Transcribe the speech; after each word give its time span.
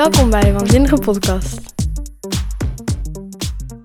Welkom 0.00 0.30
bij 0.30 0.40
de 0.40 0.52
Waanzinnige 0.52 0.96
Podcast. 0.96 1.58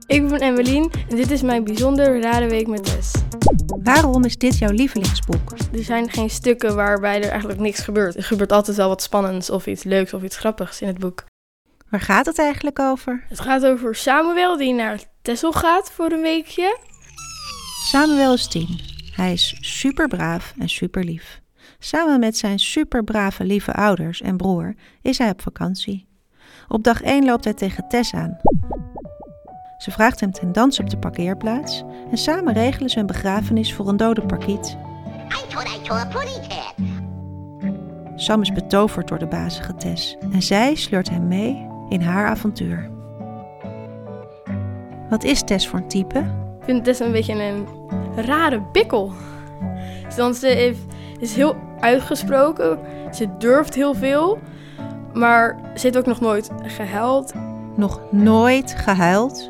Ik 0.08 0.28
ben 0.28 0.40
Emmeline 0.40 0.90
en 1.10 1.16
dit 1.16 1.32
is 1.32 1.42
mijn 1.42 1.64
bijzonder 1.64 2.22
rare 2.22 2.50
week 2.50 2.68
met 2.68 2.84
Tess. 2.84 3.12
Waarom 3.84 4.26
is 4.26 4.38
dit 4.38 4.58
jouw 4.58 4.72
lievelingsboek? 4.72 5.52
Er 5.74 5.84
zijn 5.84 6.10
geen 6.10 6.30
stukken 6.30 6.76
waarbij 6.76 7.24
er 7.24 7.30
eigenlijk 7.30 7.60
niks 7.60 7.80
gebeurt. 7.80 8.16
Er 8.16 8.24
gebeurt 8.24 8.52
altijd 8.52 8.78
wel 8.78 8.88
wat 8.88 9.02
spannends 9.02 9.50
of 9.50 9.66
iets 9.66 9.84
leuks 9.84 10.14
of 10.14 10.24
iets 10.24 10.38
grappigs 10.38 10.82
in 10.82 10.88
het 10.88 11.00
boek. 11.00 11.24
Waar 11.90 12.02
gaat 12.02 12.26
het 12.26 12.40
eigenlijk 12.40 12.80
over? 12.80 13.24
Het 13.30 13.40
gaat 13.40 13.66
over 13.66 13.96
Samuel 13.96 14.58
die 14.58 14.74
naar 14.74 15.00
Texel 15.22 15.52
gaat 15.52 15.92
voor 15.92 16.12
een 16.12 16.22
weekje. 16.22 16.78
Samuel 17.86 18.34
is 18.34 18.48
tien. 18.48 18.80
Hij 19.12 19.34
is 19.34 19.58
super 19.60 20.08
braaf 20.08 20.54
en 20.60 20.70
super 20.70 21.04
lief. 21.04 21.44
Samen 21.80 22.20
met 22.20 22.38
zijn 22.38 22.60
super 22.60 23.04
brave 23.04 23.44
lieve 23.44 23.74
ouders 23.74 24.22
en 24.22 24.38
broer 24.38 24.76
is 25.02 25.18
hij 25.18 25.30
op 25.30 25.42
vakantie. 25.42 26.08
Op 26.68 26.84
dag 26.84 27.02
1 27.02 27.26
loopt 27.26 27.44
hij 27.44 27.54
tegen 27.54 27.88
Tess 27.88 28.14
aan. 28.14 28.38
Ze 29.78 29.92
vraagt 29.92 30.20
hem 30.20 30.32
ten 30.32 30.52
dans 30.52 30.80
op 30.80 30.90
de 30.90 30.98
parkeerplaats 30.98 31.84
en 32.12 32.18
samen 32.18 32.54
regelen 32.54 32.90
ze 32.90 33.00
een 33.00 33.06
begrafenis 33.06 33.74
voor 33.74 33.88
een 33.88 33.98
dode 33.98 34.26
parkiet. 34.26 34.78
Sam 38.16 38.42
is 38.42 38.52
betoverd 38.52 39.08
door 39.08 39.20
de 39.20 39.28
bazige 39.28 39.76
Tess 39.76 40.18
en 40.32 40.42
zij 40.42 40.76
sleurt 40.76 41.10
hem 41.10 41.28
mee 41.28 41.68
in 41.90 42.02
haar 42.02 42.28
avontuur. 42.28 42.90
Wat 45.10 45.24
is 45.24 45.44
Tess 45.44 45.68
voor 45.68 45.80
een 45.80 45.88
type? 45.88 46.20
Ik 46.60 46.64
vind 46.64 46.84
Tess 46.84 47.00
een 47.00 47.12
beetje 47.12 47.44
een 47.44 47.68
rare 48.16 48.62
bikkel. 48.72 49.14
Want 50.18 50.36
ze 50.36 50.48
heeft, 50.48 50.80
is 51.20 51.36
heel 51.36 51.56
uitgesproken, 51.80 52.80
ze 53.12 53.38
durft 53.38 53.76
heel 53.76 53.94
veel, 53.94 54.40
maar 55.14 55.60
ze 55.76 55.82
heeft 55.82 55.98
ook 55.98 56.06
nog 56.06 56.22
nooit 56.22 56.52
gehuild. 56.64 57.34
Nog 57.76 58.02
nooit 58.12 58.76
gehuild? 58.78 59.50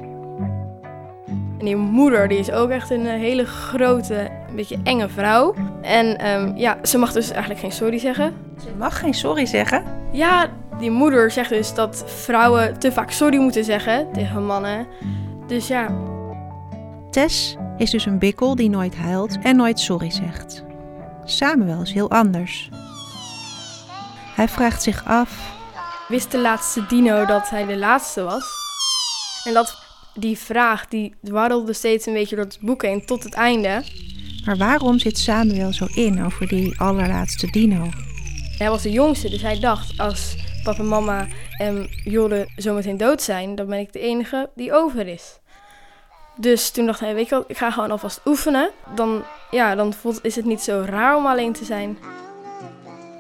En 1.60 1.66
die 1.66 1.76
moeder 1.76 2.28
die 2.28 2.38
is 2.38 2.52
ook 2.52 2.70
echt 2.70 2.90
een 2.90 3.06
eh, 3.06 3.14
hele 3.14 3.46
grote, 3.46 4.30
een 4.50 4.56
beetje 4.56 4.78
enge 4.84 5.10
vrouw. 5.10 5.54
En 5.82 6.18
ehm, 6.18 6.52
ja, 6.56 6.78
ze 6.84 6.98
mag 6.98 7.12
dus 7.12 7.30
eigenlijk 7.30 7.60
geen 7.60 7.72
sorry 7.72 7.98
zeggen. 8.00 8.34
Ze 8.60 8.68
mag 8.78 9.00
geen 9.00 9.14
sorry 9.14 9.46
zeggen. 9.46 9.84
Ja, 10.12 10.50
die 10.80 10.92
moeder 10.92 11.32
zegt 11.32 11.50
dus 11.50 11.74
dat 11.74 12.04
vrouwen 12.06 12.80
te 12.80 12.92
vaak 12.92 13.12
sorry 13.12 13.38
moeten 13.38 13.64
zeggen 13.64 14.08
tegen 14.14 14.46
mannen. 14.46 14.88
Dus 15.48 15.68
ja, 15.68 15.88
Tess 17.10 17.58
is 17.78 17.90
dus 17.90 18.06
een 18.06 18.20
bikkel 18.20 18.56
die 18.56 18.70
nooit 18.70 18.96
huilt 18.96 19.40
en 19.40 19.56
nooit 19.56 19.80
sorry 19.80 20.12
zegt. 20.12 20.65
Samuel 21.26 21.82
is 21.82 21.92
heel 21.92 22.10
anders. 22.10 22.70
Hij 24.36 24.48
vraagt 24.48 24.84
zich 24.84 25.06
af 25.06 25.54
wist 26.08 26.32
de 26.32 26.40
laatste 26.40 26.86
dino 26.86 27.26
dat 27.26 27.50
hij 27.50 27.66
de 27.66 27.78
laatste 27.78 28.24
was? 28.24 28.44
En 29.44 29.54
dat 29.54 29.78
die 30.14 30.38
vraag, 30.38 30.88
die 30.88 31.14
dwarrelde 31.24 31.74
steeds 31.74 32.06
een 32.06 32.14
beetje 32.14 32.36
door 32.36 32.46
het 32.46 32.58
boek 32.62 32.82
heen 32.82 33.06
tot 33.06 33.24
het 33.24 33.34
einde. 33.34 33.84
Maar 34.46 34.58
waarom 34.58 35.00
zit 35.00 35.18
Samuel 35.18 35.74
zo 35.74 35.86
in 35.86 36.26
over 36.26 36.48
die 36.48 36.80
allerlaatste 36.80 37.48
dino? 37.52 37.90
Hij 38.58 38.70
was 38.70 38.82
de 38.82 38.92
jongste, 38.92 39.30
dus 39.30 39.42
hij 39.42 39.60
dacht 39.60 39.98
als 39.98 40.36
papa, 40.64 40.84
mama 40.84 41.28
en 41.58 41.90
Jolle 42.04 42.50
zometeen 42.56 42.98
dood 42.98 43.22
zijn, 43.22 43.56
dan 43.56 43.68
ben 43.68 43.80
ik 43.80 43.94
de 43.94 44.00
enige 44.00 44.50
die 44.56 44.74
over 44.74 45.08
is. 45.08 45.40
Dus 46.36 46.70
toen 46.70 46.86
dacht 46.86 47.00
hij, 47.00 47.14
weet 47.14 47.30
je 47.30 47.36
wat, 47.36 47.46
ik 47.48 47.58
ga 47.58 47.72
gewoon 47.72 47.92
alvast 47.92 48.22
oefenen. 48.26 48.70
Dan, 48.96 49.24
ja, 49.52 49.76
dan 49.76 49.94
voelt, 49.94 50.20
is 50.24 50.36
het 50.36 50.46
niet 50.46 50.62
zo 50.62 50.84
raar 50.86 51.16
om 51.16 51.26
alleen 51.26 51.54
te 51.54 51.66
zijn. 51.66 51.98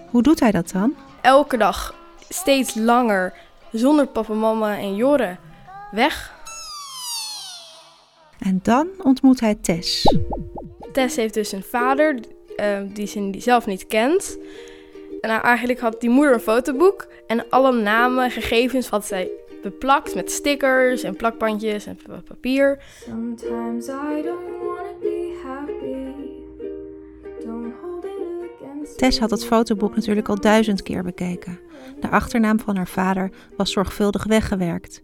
Hoe 0.09 0.23
doet 0.23 0.39
hij 0.39 0.51
dat 0.51 0.71
dan? 0.71 0.95
Elke 1.21 1.57
dag, 1.57 1.95
steeds 2.29 2.75
langer, 2.75 3.33
zonder 3.71 4.07
papa, 4.07 4.33
mama 4.33 4.77
en 4.77 4.95
Jorre, 4.95 5.37
weg. 5.91 6.33
En 8.39 8.59
dan 8.63 8.87
ontmoet 9.03 9.39
hij 9.39 9.55
Tess. 9.55 10.15
Tess 10.93 11.15
heeft 11.15 11.33
dus 11.33 11.51
een 11.51 11.63
vader 11.63 12.19
eh, 12.55 12.79
die 12.87 13.07
ze 13.07 13.29
die 13.29 13.41
zelf 13.41 13.65
niet 13.65 13.87
kent. 13.87 14.37
En 15.21 15.29
nou, 15.29 15.41
eigenlijk 15.43 15.79
had 15.79 16.01
die 16.01 16.09
moeder 16.09 16.33
een 16.33 16.39
fotoboek 16.39 17.07
en 17.27 17.49
alle 17.49 17.73
namen 17.73 18.23
en 18.23 18.31
gegevens 18.31 18.87
had 18.87 19.05
zij 19.05 19.29
beplakt 19.71 20.15
met 20.15 20.31
stickers 20.31 21.03
en 21.03 21.15
plakbandjes 21.15 21.85
en 21.85 21.97
pa- 22.07 22.21
papier. 22.27 22.79
Sometimes 23.05 23.87
I 23.87 24.21
don't 24.23 24.63
wanna 24.65 24.93
be 25.01 25.39
happy. 25.43 26.13
Don't 27.45 27.73
hold 27.81 28.03
it 28.05 28.49
against 28.61 28.97
Tess 28.97 29.19
had 29.19 29.29
het 29.29 29.45
fotoboek 29.45 29.95
natuurlijk 29.95 30.29
al 30.29 30.39
duizend 30.39 30.81
keer 30.81 31.03
bekeken. 31.03 31.59
De 31.99 32.09
achternaam 32.09 32.59
van 32.59 32.75
haar 32.75 32.87
vader 32.87 33.29
was 33.57 33.71
zorgvuldig 33.71 34.23
weggewerkt. 34.23 35.01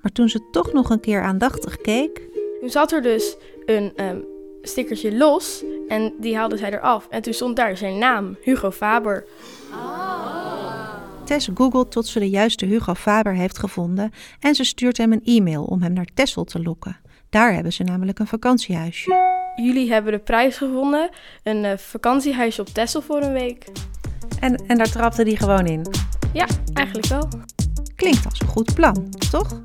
Maar 0.00 0.12
toen 0.12 0.28
ze 0.28 0.48
toch 0.50 0.72
nog 0.72 0.90
een 0.90 1.00
keer 1.00 1.22
aandachtig 1.22 1.76
keek, 1.76 2.20
Toen 2.60 2.70
zat 2.70 2.92
er 2.92 3.02
dus 3.02 3.36
een 3.66 3.92
ehm, 3.96 4.18
stickertje 4.62 5.16
los 5.16 5.64
en 5.88 6.14
die 6.20 6.36
haalde 6.36 6.56
zij 6.56 6.72
eraf. 6.72 7.06
En 7.10 7.22
toen 7.22 7.32
stond 7.32 7.56
daar 7.56 7.76
zijn 7.76 7.98
naam, 7.98 8.36
Hugo 8.42 8.70
Faber. 8.70 9.24
Tess 11.24 11.48
googelt 11.54 11.90
tot 11.90 12.06
ze 12.06 12.18
de 12.18 12.30
juiste 12.30 12.66
Hugo 12.66 12.94
Faber 12.94 13.34
heeft 13.34 13.58
gevonden 13.58 14.10
en 14.40 14.54
ze 14.54 14.64
stuurt 14.64 14.96
hem 14.96 15.12
een 15.12 15.24
e-mail 15.24 15.64
om 15.64 15.82
hem 15.82 15.92
naar 15.92 16.08
Texel 16.14 16.44
te 16.44 16.62
lokken. 16.62 16.96
Daar 17.30 17.54
hebben 17.54 17.72
ze 17.72 17.82
namelijk 17.82 18.18
een 18.18 18.26
vakantiehuisje. 18.26 19.40
Jullie 19.56 19.92
hebben 19.92 20.12
de 20.12 20.18
prijs 20.18 20.56
gevonden, 20.56 21.10
een 21.42 21.64
eh, 21.64 21.78
vakantiehuisje 21.78 22.60
op 22.60 22.68
Texel 22.68 23.02
voor 23.02 23.22
een 23.22 23.32
week. 23.32 23.66
En, 24.40 24.64
en 24.66 24.78
daar 24.78 24.90
trapte 24.90 25.22
hij 25.22 25.36
gewoon 25.36 25.66
in. 25.66 25.86
Ja, 26.32 26.46
eigenlijk 26.74 27.08
wel. 27.08 27.28
Klinkt 27.96 28.24
als 28.24 28.40
een 28.40 28.46
goed 28.46 28.74
plan, 28.74 29.14
toch? 29.30 29.60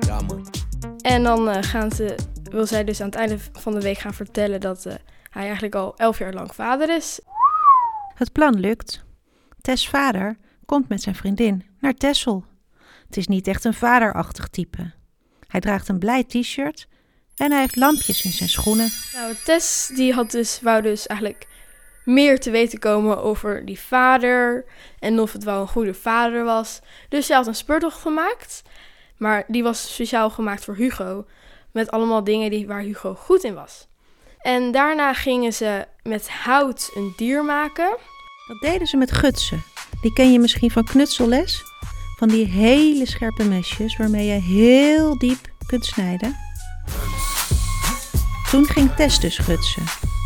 Ja, 0.00 0.20
man. 0.20 0.46
En 1.00 1.22
dan 1.22 1.48
eh, 1.48 1.62
gaan 1.62 1.90
ze, 1.92 2.14
wil 2.50 2.66
zij 2.66 2.84
dus 2.84 3.00
aan 3.00 3.06
het 3.06 3.16
einde 3.16 3.38
van 3.52 3.74
de 3.74 3.80
week 3.80 3.98
gaan 3.98 4.14
vertellen 4.14 4.60
dat 4.60 4.86
eh, 4.86 4.94
hij 5.30 5.42
eigenlijk 5.42 5.74
al 5.74 5.96
elf 5.96 6.18
jaar 6.18 6.32
lang 6.32 6.54
vader 6.54 6.96
is. 6.96 7.20
Het 8.14 8.32
plan 8.32 8.60
lukt. 8.60 9.06
Tess' 9.68 9.88
vader 9.88 10.36
komt 10.66 10.88
met 10.88 11.02
zijn 11.02 11.14
vriendin 11.14 11.64
naar 11.80 11.94
Texel. 11.94 12.44
Het 13.06 13.16
is 13.16 13.26
niet 13.26 13.46
echt 13.46 13.64
een 13.64 13.74
vaderachtig 13.74 14.48
type. 14.48 14.90
Hij 15.46 15.60
draagt 15.60 15.88
een 15.88 15.98
blij 15.98 16.24
t-shirt 16.24 16.88
en 17.36 17.50
hij 17.50 17.60
heeft 17.60 17.76
lampjes 17.76 18.24
in 18.24 18.30
zijn 18.30 18.48
schoenen. 18.48 18.90
Nou, 19.14 19.34
Tess 19.44 19.88
die 19.88 20.12
had 20.12 20.30
dus, 20.30 20.60
wou 20.60 20.82
dus 20.82 21.06
eigenlijk 21.06 21.48
meer 22.04 22.40
te 22.40 22.50
weten 22.50 22.78
komen 22.78 23.22
over 23.22 23.64
die 23.64 23.80
vader 23.80 24.64
en 24.98 25.20
of 25.20 25.32
het 25.32 25.44
wel 25.44 25.60
een 25.60 25.68
goede 25.68 25.94
vader 25.94 26.44
was. 26.44 26.80
Dus 27.08 27.26
zij 27.26 27.36
had 27.36 27.46
een 27.46 27.54
speurtocht 27.54 28.00
gemaakt, 28.00 28.62
maar 29.16 29.44
die 29.48 29.62
was 29.62 29.92
speciaal 29.92 30.30
gemaakt 30.30 30.64
voor 30.64 30.76
Hugo, 30.76 31.26
met 31.72 31.90
allemaal 31.90 32.24
dingen 32.24 32.50
die, 32.50 32.66
waar 32.66 32.80
Hugo 32.80 33.14
goed 33.14 33.44
in 33.44 33.54
was. 33.54 33.88
En 34.38 34.72
daarna 34.72 35.14
gingen 35.14 35.52
ze 35.52 35.86
met 36.02 36.30
hout 36.30 36.90
een 36.94 37.12
dier 37.16 37.44
maken. 37.44 37.96
Dat 38.48 38.60
deden 38.60 38.86
ze 38.86 38.96
met 38.96 39.12
gutsen. 39.12 39.62
Die 40.00 40.12
ken 40.12 40.32
je 40.32 40.38
misschien 40.38 40.70
van 40.70 40.84
knutselles. 40.84 41.62
Van 42.16 42.28
die 42.28 42.46
hele 42.46 43.06
scherpe 43.06 43.44
mesjes 43.44 43.96
waarmee 43.96 44.26
je 44.26 44.40
heel 44.40 45.18
diep 45.18 45.50
kunt 45.66 45.84
snijden. 45.84 46.36
Toen 48.50 48.66
ging 48.66 48.94
Tess 48.94 49.20
dus 49.20 49.38
gutsen. 49.38 49.82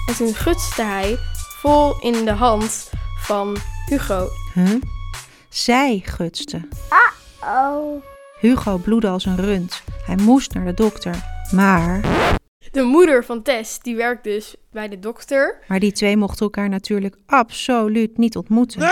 En 0.06 0.15
toen 0.16 0.34
gutste 0.34 0.83
hij 0.83 1.19
vol 1.60 2.00
in 2.00 2.25
de 2.25 2.31
hand 2.31 2.91
van 3.19 3.56
Hugo. 3.87 4.28
Huh? 4.54 4.83
Zij 5.49 6.03
gutste. 6.04 6.69
Oh. 7.41 8.03
Hugo 8.41 8.77
bloedde 8.77 9.09
als 9.09 9.25
een 9.25 9.37
rund. 9.37 9.83
Hij 10.06 10.16
moest 10.16 10.54
naar 10.54 10.65
de 10.65 10.75
dokter. 10.75 11.25
Maar, 11.50 12.00
De 12.72 12.83
moeder 12.83 13.25
van 13.25 13.43
Tess, 13.43 13.78
die 13.78 13.97
werkt 13.97 14.25
dus 14.25 14.55
bij 14.71 14.88
de 14.88 14.99
dokter. 14.99 15.59
maar 15.69 15.81
die 15.81 15.93
twee 15.93 16.16
mochten 16.16 16.44
elkaar 16.44 16.69
natuurlijk 16.69 17.16
absoluut 17.27 18.19
niet 18.19 18.36
ontmoeten. 18.36 18.91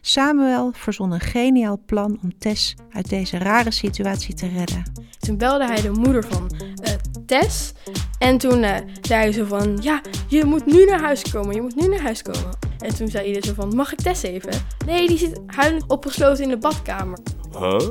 Samuel 0.00 0.72
verzon 0.72 1.12
een 1.12 1.20
geniaal 1.20 1.82
plan 1.86 2.18
om 2.22 2.38
Tess 2.38 2.74
uit 2.90 3.08
deze 3.08 3.38
rare 3.38 3.70
situatie 3.70 4.34
te 4.34 4.48
redden. 4.48 4.92
Toen 5.18 5.36
belde 5.36 5.66
hij 5.66 5.80
de 5.80 5.90
moeder 5.90 6.24
van 6.24 6.50
eh, 6.82 6.92
Tess. 7.26 7.72
En 8.18 8.38
toen 8.38 8.62
eh, 8.62 8.76
zei 9.00 9.20
hij 9.20 9.32
zo 9.32 9.44
van, 9.44 9.78
ja, 9.80 10.00
je 10.28 10.44
moet 10.44 10.66
nu 10.66 10.84
naar 10.84 11.00
huis 11.00 11.30
komen, 11.30 11.54
je 11.54 11.62
moet 11.62 11.76
nu 11.76 11.88
naar 11.88 12.02
huis 12.02 12.22
komen. 12.22 12.58
En 12.78 12.94
toen 12.94 13.08
zei 13.08 13.26
iedereen 13.26 13.48
zo 13.48 13.62
van, 13.62 13.76
mag 13.76 13.92
ik 13.92 14.00
Tess 14.00 14.22
even? 14.22 14.66
Nee, 14.86 15.08
die 15.08 15.18
zit 15.18 15.40
huilend 15.46 15.84
opgesloten 15.88 16.44
in 16.44 16.50
de 16.50 16.58
badkamer. 16.58 17.18
Huh? 17.58 17.88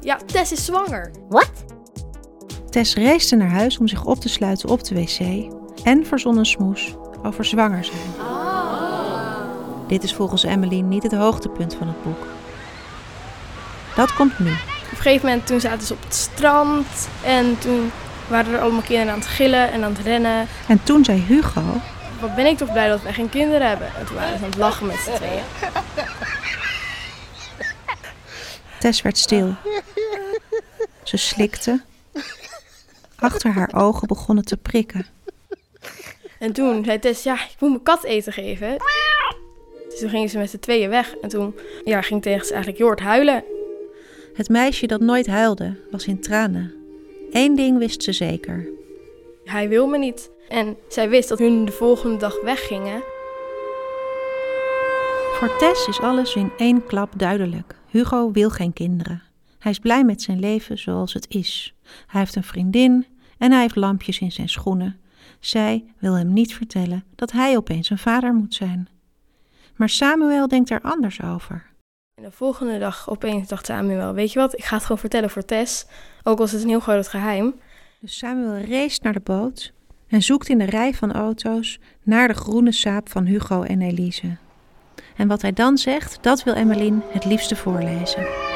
Ja, 0.00 0.16
Tess 0.26 0.52
is 0.52 0.64
zwanger. 0.64 1.10
What? 1.28 1.50
Tess 2.78 2.94
reisde 2.94 3.36
naar 3.36 3.50
huis 3.50 3.78
om 3.78 3.88
zich 3.88 4.04
op 4.04 4.20
te 4.20 4.28
sluiten 4.28 4.68
op 4.68 4.84
de 4.84 4.94
wc 4.94 5.50
en 5.84 6.06
verzon 6.06 6.38
een 6.38 6.46
smoes 6.46 6.94
over 7.22 7.44
zwanger 7.44 7.84
zijn. 7.84 7.98
Dit 9.88 10.02
is 10.02 10.14
volgens 10.14 10.44
Emmeline 10.44 10.88
niet 10.88 11.02
het 11.02 11.14
hoogtepunt 11.14 11.74
van 11.74 11.86
het 11.86 12.02
boek. 12.02 12.26
Dat 13.96 14.14
komt 14.14 14.38
nu. 14.38 14.50
Op 14.50 14.90
een 14.90 14.96
gegeven 14.96 15.28
moment 15.28 15.46
toen 15.46 15.60
zaten 15.60 15.86
ze 15.86 15.92
op 15.92 16.02
het 16.02 16.14
strand. 16.14 16.86
En 17.24 17.58
toen 17.58 17.90
waren 18.28 18.54
er 18.54 18.60
allemaal 18.60 18.82
kinderen 18.82 19.12
aan 19.12 19.18
het 19.18 19.28
gillen 19.28 19.72
en 19.72 19.84
aan 19.84 19.92
het 19.92 20.02
rennen. 20.04 20.46
En 20.68 20.82
toen 20.82 21.04
zei 21.04 21.24
Hugo, 21.26 21.80
Wat 22.20 22.34
ben 22.34 22.46
ik 22.46 22.56
toch 22.56 22.72
blij 22.72 22.88
dat 22.88 23.02
wij 23.02 23.12
geen 23.12 23.28
kinderen 23.28 23.68
hebben. 23.68 23.86
En 23.98 24.06
toen 24.06 24.16
waren 24.16 24.38
ze 24.38 24.44
aan 24.44 24.50
het 24.50 24.58
lachen 24.58 24.86
met 24.86 24.96
z'n 24.96 25.14
tweeën. 25.14 25.42
Tess 28.78 29.02
werd 29.02 29.18
stil. 29.18 29.54
Ze 31.02 31.16
slikte. 31.16 31.80
Achter 33.18 33.50
haar 33.50 33.74
ogen 33.74 34.08
begonnen 34.08 34.44
te 34.44 34.56
prikken. 34.56 35.06
En 36.38 36.52
toen 36.52 36.84
zei 36.84 36.98
Tess, 36.98 37.22
ja, 37.22 37.34
ik 37.34 37.56
moet 37.58 37.70
mijn 37.70 37.82
kat 37.82 38.04
eten 38.04 38.32
geven. 38.32 38.76
Dus 39.88 39.98
toen 39.98 40.08
gingen 40.08 40.28
ze 40.28 40.38
met 40.38 40.50
z'n 40.50 40.58
tweeën 40.58 40.90
weg. 40.90 41.14
En 41.16 41.28
toen 41.28 41.54
ja, 41.84 42.02
ging 42.02 42.22
Tess 42.22 42.50
eigenlijk 42.50 42.78
Jord 42.78 43.00
huilen. 43.00 43.44
Het 44.34 44.48
meisje 44.48 44.86
dat 44.86 45.00
nooit 45.00 45.26
huilde, 45.26 45.76
was 45.90 46.06
in 46.06 46.20
tranen. 46.20 46.74
Eén 47.30 47.56
ding 47.56 47.78
wist 47.78 48.02
ze 48.02 48.12
zeker. 48.12 48.68
Hij 49.44 49.68
wil 49.68 49.86
me 49.86 49.98
niet. 49.98 50.30
En 50.48 50.76
zij 50.88 51.08
wist 51.08 51.28
dat 51.28 51.38
hun 51.38 51.64
de 51.64 51.72
volgende 51.72 52.16
dag 52.16 52.40
weggingen. 52.40 53.02
Voor 55.32 55.56
Tess 55.56 55.88
is 55.88 56.00
alles 56.00 56.34
in 56.34 56.50
één 56.56 56.86
klap 56.86 57.12
duidelijk. 57.16 57.74
Hugo 57.90 58.32
wil 58.32 58.50
geen 58.50 58.72
kinderen. 58.72 59.27
Hij 59.58 59.70
is 59.70 59.78
blij 59.78 60.04
met 60.04 60.22
zijn 60.22 60.40
leven 60.40 60.78
zoals 60.78 61.12
het 61.12 61.26
is. 61.28 61.74
Hij 62.06 62.20
heeft 62.20 62.36
een 62.36 62.44
vriendin 62.44 63.06
en 63.38 63.52
hij 63.52 63.60
heeft 63.60 63.76
lampjes 63.76 64.18
in 64.18 64.32
zijn 64.32 64.48
schoenen. 64.48 65.00
Zij 65.40 65.84
wil 65.98 66.14
hem 66.14 66.32
niet 66.32 66.54
vertellen 66.54 67.04
dat 67.14 67.32
hij 67.32 67.56
opeens 67.56 67.90
een 67.90 67.98
vader 67.98 68.34
moet 68.34 68.54
zijn. 68.54 68.88
Maar 69.76 69.88
Samuel 69.88 70.48
denkt 70.48 70.70
er 70.70 70.80
anders 70.80 71.22
over. 71.22 71.66
En 72.14 72.24
de 72.24 72.30
volgende 72.30 72.78
dag 72.78 73.10
opeens 73.10 73.48
dacht 73.48 73.66
Samuel, 73.66 74.14
weet 74.14 74.32
je 74.32 74.38
wat, 74.38 74.58
ik 74.58 74.64
ga 74.64 74.74
het 74.74 74.82
gewoon 74.82 74.98
vertellen 74.98 75.30
voor 75.30 75.44
Tess. 75.44 75.86
Ook 76.22 76.38
was 76.38 76.52
het 76.52 76.62
een 76.62 76.68
heel 76.68 76.80
groot 76.80 77.08
geheim. 77.08 77.54
Dus 78.00 78.18
Samuel 78.18 78.64
race 78.64 78.98
naar 79.02 79.12
de 79.12 79.20
boot 79.20 79.72
en 80.08 80.22
zoekt 80.22 80.48
in 80.48 80.58
de 80.58 80.64
rij 80.64 80.94
van 80.94 81.12
auto's 81.12 81.78
naar 82.02 82.28
de 82.28 82.34
groene 82.34 82.72
saap 82.72 83.08
van 83.08 83.24
Hugo 83.24 83.62
en 83.62 83.82
Elise. 83.82 84.36
En 85.16 85.28
wat 85.28 85.42
hij 85.42 85.52
dan 85.52 85.78
zegt, 85.78 86.18
dat 86.22 86.42
wil 86.42 86.54
Emmeline 86.54 87.00
het 87.12 87.24
liefste 87.24 87.56
voorlezen. 87.56 88.47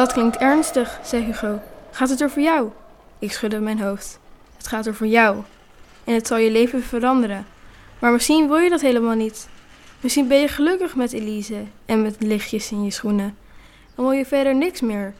Dat 0.00 0.12
klinkt 0.12 0.36
ernstig, 0.36 1.00
zei 1.04 1.24
Hugo. 1.24 1.60
Gaat 1.90 2.08
het 2.08 2.20
er 2.20 2.30
voor 2.30 2.42
jou? 2.42 2.70
Ik 3.18 3.32
schudde 3.32 3.60
mijn 3.60 3.80
hoofd. 3.80 4.18
Het 4.56 4.66
gaat 4.66 4.86
er 4.86 4.94
voor 4.94 5.06
jou. 5.06 5.42
En 6.04 6.14
het 6.14 6.26
zal 6.26 6.38
je 6.38 6.50
leven 6.50 6.82
veranderen. 6.82 7.46
Maar 7.98 8.12
misschien 8.12 8.48
wil 8.48 8.56
je 8.56 8.70
dat 8.70 8.80
helemaal 8.80 9.14
niet. 9.14 9.48
Misschien 10.00 10.28
ben 10.28 10.40
je 10.40 10.48
gelukkig 10.48 10.96
met 10.96 11.12
Elise 11.12 11.62
en 11.86 12.02
met 12.02 12.16
lichtjes 12.18 12.70
in 12.70 12.84
je 12.84 12.90
schoenen. 12.90 13.36
Dan 13.94 14.04
wil 14.04 14.14
je 14.14 14.26
verder 14.26 14.54
niks 14.54 14.80
meer. 14.80 15.14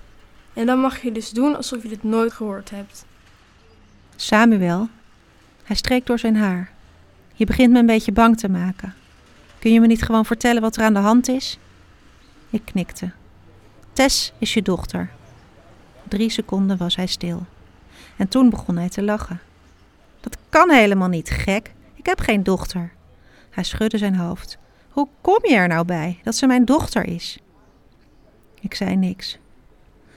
En 0.52 0.66
dan 0.66 0.78
mag 0.78 1.02
je 1.02 1.12
dus 1.12 1.30
doen 1.30 1.56
alsof 1.56 1.82
je 1.82 1.88
dit 1.88 2.02
nooit 2.02 2.32
gehoord 2.32 2.70
hebt. 2.70 3.04
Samuel, 4.16 4.88
hij 5.62 5.76
streek 5.76 6.06
door 6.06 6.18
zijn 6.18 6.36
haar. 6.36 6.70
Je 7.34 7.46
begint 7.46 7.72
me 7.72 7.78
een 7.78 7.86
beetje 7.86 8.12
bang 8.12 8.38
te 8.38 8.48
maken. 8.48 8.94
Kun 9.58 9.72
je 9.72 9.80
me 9.80 9.86
niet 9.86 10.02
gewoon 10.02 10.26
vertellen 10.26 10.62
wat 10.62 10.76
er 10.76 10.82
aan 10.82 10.94
de 10.94 11.00
hand 11.00 11.28
is? 11.28 11.58
Ik 12.50 12.62
knikte. 12.64 13.10
Tess 13.92 14.32
is 14.38 14.54
je 14.54 14.62
dochter. 14.62 15.10
Drie 16.08 16.30
seconden 16.30 16.76
was 16.76 16.96
hij 16.96 17.06
stil. 17.06 17.46
En 18.16 18.28
toen 18.28 18.50
begon 18.50 18.76
hij 18.76 18.88
te 18.88 19.02
lachen. 19.02 19.40
Dat 20.20 20.36
kan 20.48 20.70
helemaal 20.70 21.08
niet, 21.08 21.30
gek. 21.30 21.72
Ik 21.94 22.06
heb 22.06 22.20
geen 22.20 22.42
dochter. 22.42 22.92
Hij 23.50 23.64
schudde 23.64 23.98
zijn 23.98 24.16
hoofd. 24.16 24.58
Hoe 24.90 25.08
kom 25.20 25.38
je 25.42 25.54
er 25.54 25.68
nou 25.68 25.84
bij 25.84 26.20
dat 26.22 26.34
ze 26.34 26.46
mijn 26.46 26.64
dochter 26.64 27.06
is? 27.06 27.38
Ik 28.60 28.74
zei 28.74 28.96
niks. 28.96 29.38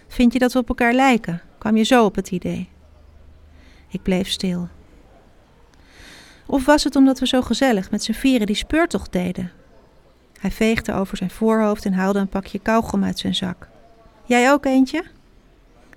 Vind 0.08 0.34
je 0.34 0.40
dat 0.40 0.54
we 0.54 0.60
op 0.60 0.70
elkaar 0.70 0.94
lijken? 0.94 1.42
kwam 1.58 1.78
je 1.78 1.84
zo 1.84 2.06
op 2.06 2.16
het 2.16 2.32
idee. 2.32 2.70
Ik 3.88 4.04
bleef 4.04 4.30
stil. 4.30 4.68
Of 6.46 6.66
was 6.66 6.84
het 6.84 6.96
omdat 6.96 7.20
we 7.20 7.28
zo 7.28 7.42
gezellig 7.42 7.92
met 7.92 8.04
z'n 8.04 8.12
vieren 8.12 8.48
die 8.48 8.56
speurtocht 8.56 9.12
deden? 9.12 9.52
Hij 10.44 10.52
veegde 10.52 10.94
over 10.94 11.18
zijn 11.18 11.30
voorhoofd 11.30 11.86
en 11.86 11.94
haalde 11.94 12.20
een 12.20 12.28
pakje 12.28 12.60
kauwgom 12.60 13.04
uit 13.04 13.20
zijn 13.20 13.36
zak. 13.36 13.68
Jij 14.26 14.52
ook 14.52 14.66
eentje? 14.66 15.04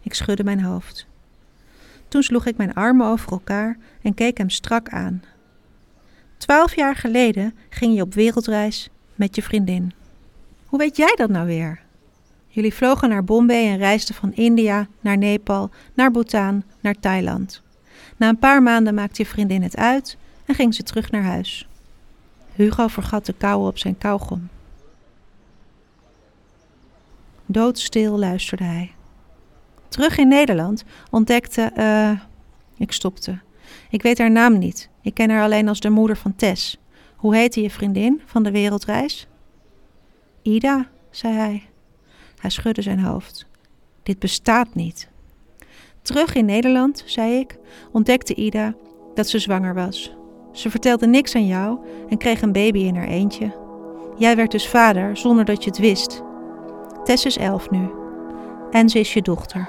Ik 0.02 0.14
schudde 0.14 0.44
mijn 0.44 0.62
hoofd. 0.62 1.06
Toen 2.08 2.22
sloeg 2.22 2.46
ik 2.46 2.56
mijn 2.56 2.74
armen 2.74 3.06
over 3.06 3.30
elkaar 3.30 3.76
en 4.02 4.14
keek 4.14 4.38
hem 4.38 4.50
strak 4.50 4.88
aan. 4.88 5.22
Twaalf 6.36 6.76
jaar 6.76 6.96
geleden 6.96 7.54
ging 7.68 7.94
je 7.94 8.02
op 8.02 8.14
wereldreis 8.14 8.90
met 9.14 9.34
je 9.36 9.42
vriendin. 9.42 9.92
Hoe 10.66 10.78
weet 10.78 10.96
jij 10.96 11.14
dat 11.16 11.30
nou 11.30 11.46
weer? 11.46 11.80
Jullie 12.48 12.74
vlogen 12.74 13.08
naar 13.08 13.24
Bombay 13.24 13.66
en 13.66 13.78
reisden 13.78 14.14
van 14.14 14.32
India 14.32 14.88
naar 15.00 15.18
Nepal, 15.18 15.70
naar 15.94 16.10
Bhutan, 16.10 16.62
naar 16.80 17.00
Thailand. 17.00 17.62
Na 18.16 18.28
een 18.28 18.38
paar 18.38 18.62
maanden 18.62 18.94
maakte 18.94 19.22
je 19.22 19.28
vriendin 19.28 19.62
het 19.62 19.76
uit 19.76 20.16
en 20.44 20.54
ging 20.54 20.74
ze 20.74 20.82
terug 20.82 21.10
naar 21.10 21.22
huis. 21.22 21.68
Hugo 22.56 22.86
vergat 22.86 23.26
de 23.26 23.32
kou 23.32 23.66
op 23.66 23.78
zijn 23.78 23.98
kauwgom. 23.98 24.48
Doodstil 27.46 28.18
luisterde 28.18 28.64
hij. 28.64 28.92
Terug 29.88 30.18
in 30.18 30.28
Nederland 30.28 30.84
ontdekte. 31.10 31.62
eh. 31.74 32.10
ik 32.76 32.92
stopte. 32.92 33.38
Ik 33.90 34.02
weet 34.02 34.18
haar 34.18 34.30
naam 34.30 34.58
niet. 34.58 34.88
Ik 35.02 35.14
ken 35.14 35.30
haar 35.30 35.42
alleen 35.42 35.68
als 35.68 35.80
de 35.80 35.90
moeder 35.90 36.16
van 36.16 36.36
Tess. 36.36 36.76
Hoe 37.16 37.36
heette 37.36 37.62
je 37.62 37.70
vriendin 37.70 38.22
van 38.26 38.42
de 38.42 38.50
wereldreis? 38.50 39.26
Ida, 40.42 40.88
zei 41.10 41.34
hij. 41.34 41.62
Hij 42.38 42.50
schudde 42.50 42.82
zijn 42.82 43.00
hoofd. 43.00 43.46
Dit 44.02 44.18
bestaat 44.18 44.74
niet. 44.74 45.08
Terug 46.02 46.34
in 46.34 46.44
Nederland, 46.44 47.02
zei 47.06 47.38
ik, 47.38 47.58
ontdekte 47.92 48.34
Ida 48.34 48.74
dat 49.14 49.28
ze 49.28 49.38
zwanger 49.38 49.74
was. 49.74 50.12
Ze 50.56 50.70
vertelde 50.70 51.06
niks 51.06 51.34
aan 51.34 51.46
jou 51.46 51.78
en 52.08 52.18
kreeg 52.18 52.42
een 52.42 52.52
baby 52.52 52.78
in 52.78 52.96
haar 52.96 53.08
eentje. 53.08 53.52
Jij 54.18 54.36
werd 54.36 54.50
dus 54.50 54.68
vader 54.68 55.16
zonder 55.16 55.44
dat 55.44 55.64
je 55.64 55.70
het 55.70 55.78
wist. 55.78 56.22
Tess 57.04 57.24
is 57.24 57.38
elf 57.38 57.70
nu. 57.70 57.90
En 58.70 58.88
ze 58.88 58.98
is 58.98 59.12
je 59.12 59.22
dochter. 59.22 59.68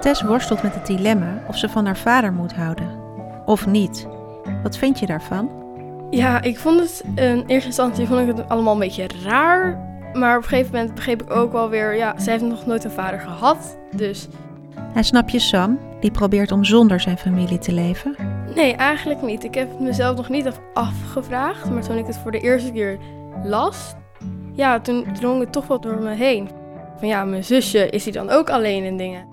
Tess 0.00 0.22
worstelt 0.22 0.62
met 0.62 0.74
het 0.74 0.86
dilemma 0.86 1.42
of 1.48 1.56
ze 1.56 1.68
van 1.68 1.86
haar 1.86 1.98
vader 1.98 2.32
moet 2.32 2.54
houden. 2.54 2.90
Of 3.44 3.66
niet. 3.66 4.06
Wat 4.62 4.78
vind 4.78 4.98
je 4.98 5.06
daarvan? 5.06 5.50
Ja, 6.10 6.42
ik 6.42 6.58
vond 6.58 6.80
het 6.80 7.04
in 7.14 7.44
eerste 7.46 7.66
instantie 7.66 8.06
vond 8.06 8.20
ik 8.20 8.36
het 8.36 8.48
allemaal 8.48 8.72
een 8.72 8.78
beetje 8.78 9.06
raar. 9.24 9.91
Maar 10.12 10.36
op 10.36 10.42
een 10.42 10.48
gegeven 10.48 10.72
moment 10.72 10.94
begreep 10.94 11.22
ik 11.22 11.30
ook 11.30 11.52
wel 11.52 11.68
weer, 11.68 11.96
ja, 11.96 12.14
zij 12.18 12.32
heeft 12.32 12.44
nog 12.44 12.66
nooit 12.66 12.84
een 12.84 12.90
vader 12.90 13.20
gehad. 13.20 13.78
Dus 13.96 14.28
En 14.94 15.04
snap 15.04 15.28
je 15.28 15.38
Sam, 15.38 15.78
die 16.00 16.10
probeert 16.10 16.52
om 16.52 16.64
zonder 16.64 17.00
zijn 17.00 17.18
familie 17.18 17.58
te 17.58 17.72
leven? 17.72 18.16
nee, 18.54 18.74
eigenlijk 18.74 19.22
niet. 19.22 19.44
Ik 19.44 19.54
heb 19.54 19.68
het 19.70 19.80
mezelf 19.80 20.16
nog 20.16 20.28
niet 20.28 20.46
af- 20.46 20.60
afgevraagd. 20.74 21.70
Maar 21.70 21.82
toen 21.82 21.96
ik 21.96 22.06
het 22.06 22.18
voor 22.18 22.30
de 22.30 22.40
eerste 22.40 22.72
keer 22.72 22.98
las, 23.44 23.94
ja, 24.52 24.80
toen 24.80 25.06
drong 25.12 25.40
het 25.40 25.52
toch 25.52 25.66
wat 25.66 25.82
door 25.82 25.98
me 26.02 26.14
heen. 26.14 26.50
Van 26.98 27.08
ja, 27.08 27.24
mijn 27.24 27.44
zusje, 27.44 27.88
is 27.90 28.04
die 28.04 28.12
dan 28.12 28.30
ook 28.30 28.50
alleen 28.50 28.84
in 28.84 28.96
dingen? 28.96 29.26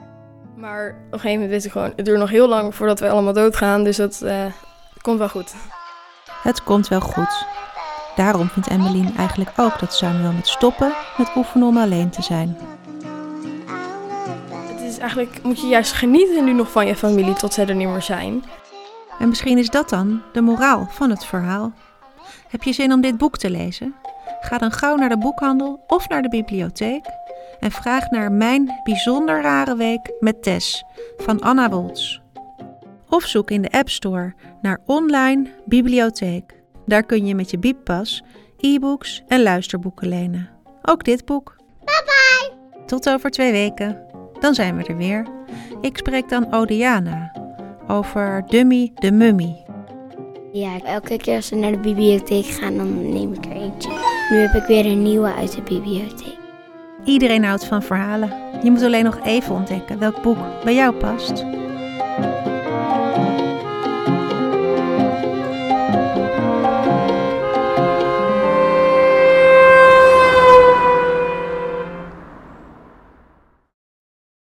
Maar 0.56 0.88
op 0.90 0.96
een 1.14 1.20
gegeven 1.20 1.32
moment 1.32 1.50
wist 1.52 1.66
ik 1.66 1.72
gewoon, 1.72 1.94
het 1.96 2.06
duurt 2.06 2.20
nog 2.20 2.30
heel 2.30 2.48
lang 2.48 2.76
voordat 2.76 3.00
we 3.00 3.10
allemaal 3.10 3.34
doodgaan. 3.34 3.84
Dus 3.84 3.98
dat 3.98 4.22
eh, 4.22 4.46
komt 5.02 5.20
wel 5.20 5.30
goed. 5.30 5.54
Het 6.44 6.64
komt 6.64 6.88
wel 6.88 7.00
goed. 7.02 7.46
Daarom 8.20 8.50
vindt 8.50 8.68
Emmeline 8.68 9.12
eigenlijk 9.18 9.52
ook 9.56 9.80
dat 9.80 9.94
Samuel 9.94 10.32
moet 10.32 10.48
stoppen 10.48 10.94
met 11.18 11.36
oefenen 11.36 11.68
om 11.68 11.78
alleen 11.78 12.10
te 12.10 12.22
zijn. 12.22 12.58
Het 14.52 14.82
is 14.82 14.98
eigenlijk, 14.98 15.44
moet 15.44 15.62
je 15.62 15.68
juist 15.68 15.92
genieten 15.92 16.46
nu 16.46 16.54
nog 16.54 16.72
van 16.72 16.88
je 16.88 16.96
familie 16.96 17.34
tot 17.34 17.54
zij 17.54 17.68
er 17.68 17.76
niet 17.76 17.88
meer 17.88 18.02
zijn. 18.02 18.44
En 19.20 19.30
misschien 19.30 19.58
is 19.58 19.70
dat 19.70 19.90
dan 19.90 20.22
de 20.34 20.42
moraal 20.42 20.88
van 20.90 21.10
het 21.10 21.26
verhaal. 21.26 21.74
Heb 22.48 22.64
je 22.64 22.74
zin 22.74 22.94
om 22.94 23.02
dit 23.02 23.18
boek 23.18 23.38
te 23.38 23.50
lezen? 23.50 23.96
Ga 24.42 24.58
dan 24.58 24.72
gauw 24.72 24.96
naar 24.96 25.10
de 25.10 25.18
boekhandel 25.18 25.84
of 25.88 26.10
naar 26.10 26.22
de 26.22 26.30
bibliotheek 26.30 27.06
en 27.60 27.72
vraag 27.72 28.10
naar 28.10 28.32
Mijn 28.32 28.80
bijzonder 28.84 29.42
rare 29.42 29.76
week 29.76 30.12
met 30.20 30.44
Tess 30.44 30.84
van 31.18 31.40
Anna 31.40 31.70
Woltz. 31.70 32.20
Of 33.10 33.24
zoek 33.24 33.52
in 33.52 33.62
de 33.62 33.70
App 33.70 33.90
Store 33.90 34.34
naar 34.62 34.80
Online 34.86 35.50
Bibliotheek. 35.66 36.59
Daar 36.90 37.04
kun 37.04 37.26
je 37.26 37.36
met 37.36 37.50
je 37.52 37.60
bieppas 37.60 38.24
e-books 38.58 39.24
en 39.28 39.44
luisterboeken 39.44 40.08
lenen. 40.08 40.50
Ook 40.82 41.04
dit 41.04 41.26
boek. 41.26 41.56
Bye 41.86 42.04
bye! 42.06 42.86
Tot 42.86 43.10
over 43.10 43.30
twee 43.30 43.52
weken. 43.52 44.02
Dan 44.40 44.54
zijn 44.54 44.78
we 44.78 44.84
er 44.84 44.98
weer. 44.98 45.28
Ik 45.82 45.98
spreek 45.98 46.30
dan 46.30 46.54
Odiana 46.54 47.32
over 47.88 48.44
Dummy 48.48 48.92
de 48.96 49.12
Mummy. 49.12 49.56
Ja, 50.52 50.82
elke 50.84 51.18
keer 51.18 51.36
als 51.36 51.50
we 51.50 51.56
naar 51.56 51.72
de 51.72 51.80
bibliotheek 51.80 52.46
gaan, 52.46 52.78
dan 52.78 53.12
neem 53.12 53.34
ik 53.34 53.46
er 53.46 53.52
eentje. 53.52 53.92
Nu 54.30 54.38
heb 54.38 54.54
ik 54.54 54.68
weer 54.68 54.86
een 54.86 55.04
nieuwe 55.04 55.34
uit 55.34 55.56
de 55.56 55.62
bibliotheek. 55.62 56.38
Iedereen 57.06 57.44
houdt 57.44 57.66
van 57.66 57.84
verhalen. 57.84 58.30
Je 58.64 58.72
moet 58.72 58.84
alleen 58.84 59.04
nog 59.04 59.20
even 59.24 59.56
ontdekken 59.56 60.00
welk 60.00 60.22
boek 60.22 60.38
bij 60.64 60.76
jou 60.76 60.96
past. 60.96 61.46